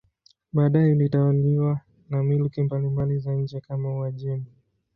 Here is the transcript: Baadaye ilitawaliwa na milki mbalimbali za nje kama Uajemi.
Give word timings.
Baadaye 0.53 0.91
ilitawaliwa 0.91 1.81
na 2.09 2.23
milki 2.23 2.61
mbalimbali 2.61 3.19
za 3.19 3.33
nje 3.35 3.59
kama 3.61 3.95
Uajemi. 3.99 4.51